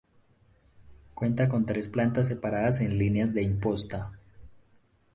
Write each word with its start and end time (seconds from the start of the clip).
Cuenta 1.13 1.47
con 1.47 1.67
tres 1.67 1.87
plantas 1.87 2.27
separadas 2.27 2.81
en 2.81 2.97
líneas 2.97 3.35
de 3.35 3.43
imposta. 3.43 4.11